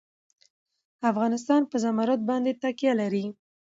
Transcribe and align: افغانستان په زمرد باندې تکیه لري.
افغانستان 1.11 1.61
په 1.71 1.75
زمرد 1.83 2.21
باندې 2.29 2.51
تکیه 2.63 2.93
لري. 3.01 3.25